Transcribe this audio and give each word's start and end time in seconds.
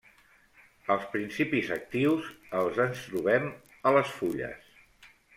Els 0.93 1.03
principis 1.09 1.67
actius 1.75 2.29
els 2.59 2.79
en 2.85 2.95
trobem 3.01 3.45
a 3.91 3.93
les 3.97 4.15
fulles. 4.21 4.73